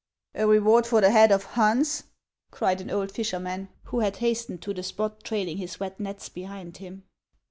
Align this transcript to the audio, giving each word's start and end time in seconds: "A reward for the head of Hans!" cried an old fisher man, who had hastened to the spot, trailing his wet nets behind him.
"A 0.43 0.47
reward 0.47 0.87
for 0.87 0.99
the 0.99 1.11
head 1.11 1.31
of 1.31 1.43
Hans!" 1.43 2.05
cried 2.49 2.81
an 2.81 2.89
old 2.89 3.11
fisher 3.11 3.37
man, 3.39 3.69
who 3.83 3.99
had 3.99 4.15
hastened 4.17 4.59
to 4.63 4.73
the 4.73 4.81
spot, 4.81 5.23
trailing 5.23 5.57
his 5.57 5.79
wet 5.79 5.99
nets 5.99 6.27
behind 6.27 6.77
him. 6.77 7.03